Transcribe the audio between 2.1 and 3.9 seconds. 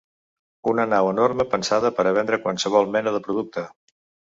vendre qualsevol mena de producte.